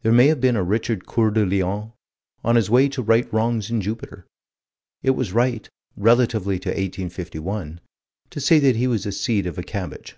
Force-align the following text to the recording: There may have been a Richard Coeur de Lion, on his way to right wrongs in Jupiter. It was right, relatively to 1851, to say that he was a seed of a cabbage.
There 0.00 0.12
may 0.12 0.28
have 0.28 0.40
been 0.40 0.56
a 0.56 0.62
Richard 0.62 1.04
Coeur 1.04 1.30
de 1.30 1.44
Lion, 1.44 1.92
on 2.42 2.56
his 2.56 2.70
way 2.70 2.88
to 2.88 3.02
right 3.02 3.30
wrongs 3.30 3.70
in 3.70 3.82
Jupiter. 3.82 4.26
It 5.02 5.10
was 5.10 5.34
right, 5.34 5.68
relatively 5.94 6.58
to 6.60 6.70
1851, 6.70 7.78
to 8.30 8.40
say 8.40 8.58
that 8.60 8.76
he 8.76 8.86
was 8.86 9.04
a 9.04 9.12
seed 9.12 9.46
of 9.46 9.58
a 9.58 9.62
cabbage. 9.62 10.16